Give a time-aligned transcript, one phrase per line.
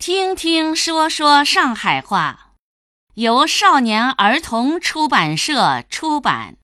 [0.00, 2.54] 听听说说上海话，
[3.16, 6.56] 由少年儿童出版社出版。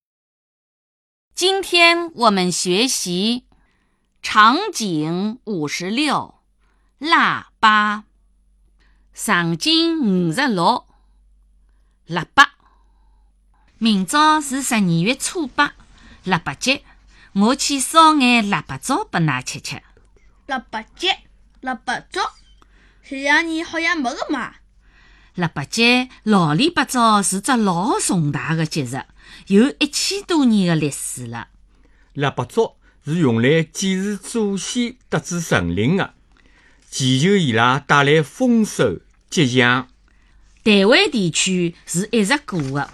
[1.34, 3.44] 今天我们学习
[4.22, 6.36] 场景五十六，
[6.96, 8.04] 腊八。
[9.12, 10.86] 场景五十六，
[12.06, 12.52] 腊八。
[13.76, 15.74] 明朝是十二月初八，
[16.24, 16.82] 腊八节。
[17.34, 19.82] 我去烧眼腊八粥拨㑚吃吃。
[20.46, 21.18] 腊八节，
[21.60, 22.22] 腊八粥，
[23.08, 24.54] 这两年好像没个嘛。
[25.36, 29.00] 腊八节老里八早是只老重大的节日，
[29.46, 31.48] 有一千多年的历史了。
[32.14, 32.74] 腊八粥
[33.04, 36.14] 是用来祭祀祖先得知神灵的，
[36.90, 38.98] 祈求伊拉带来丰收
[39.30, 39.86] 吉祥。
[40.64, 42.90] 台湾地区是一直过的，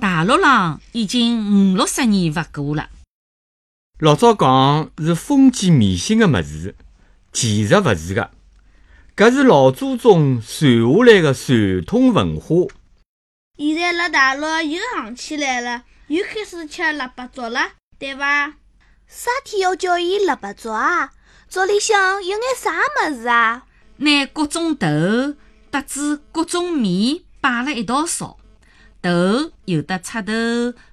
[0.00, 2.88] 大陆上已经五六十年勿过了。
[3.98, 6.74] 老早讲是封建迷信的物事，
[7.34, 8.30] 其实勿是的，
[9.22, 12.56] 搿是老祖宗传下来的传统文化。
[13.56, 17.60] 现在辣大陆又行起来了，又开始吃腊八粥了，
[18.00, 18.54] 对伐？
[19.06, 21.12] 啥天要叫伊腊八粥啊？
[21.48, 23.64] 粥里向有眼啥物事啊？
[23.98, 24.88] 拿各种豆
[25.70, 28.36] 搭子各种面摆辣一道烧。
[29.00, 30.32] 豆有的赤豆、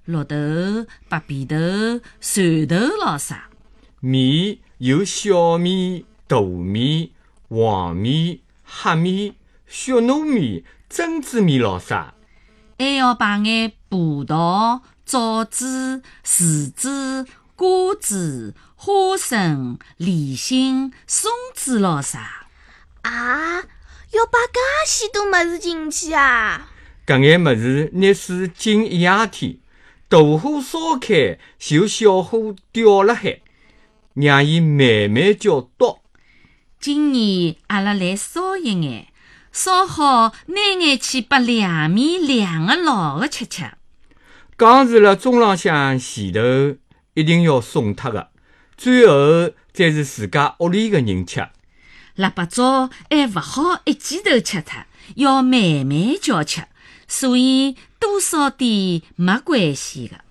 [0.06, 1.56] 绿豆、白皮豆、
[2.22, 3.50] 蚕豆咾啥。
[4.02, 7.14] 面有小米、大米、
[7.50, 9.33] 黄米、黑米、
[9.66, 12.14] 小糯米、珍珠米老啥。
[12.78, 17.25] 还要摆眼葡萄、枣子、柿子、
[17.56, 17.67] 瓜
[18.00, 22.47] 子、花生、梨心、松子老啥。
[23.02, 23.61] 啊，
[24.11, 26.69] 要摆介许多物事进去啊！
[27.08, 29.58] 搿眼物事拿水浸一夜天，
[30.08, 33.41] 大火烧开，就小火吊辣海，
[34.13, 35.97] 让伊慢慢叫笃。
[36.80, 39.08] 今年阿拉来烧一眼，
[39.52, 43.72] 烧好拿眼去拨两面两个老个吃吃。
[44.58, 46.39] 讲是辣中浪向前头
[47.16, 48.29] 一定要送脱个，
[48.78, 51.50] 最后再是自家屋里个人吃。
[52.16, 54.85] 腊八粥还勿好一记头吃脱，
[55.16, 56.63] 要慢慢叫吃。
[57.09, 60.23] 所以多烧点没关系的。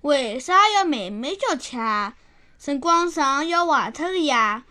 [0.00, 2.14] 为啥要慢慢叫吃啊？
[2.58, 4.64] 辰光长要坏脱的呀。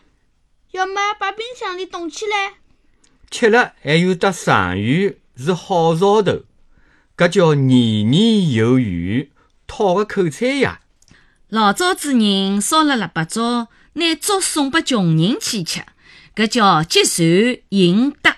[0.72, 2.56] 要么把冰箱里冻起来。
[3.30, 6.44] 吃了还有得剩余，是好兆头。
[7.18, 9.32] 搿叫年年有余，
[9.66, 10.82] 讨个口彩呀。
[11.50, 15.82] 老早子人烧了腊八粥，拿粥送拨穷人去吃，
[16.36, 17.26] 搿叫积善
[17.70, 18.37] 行德。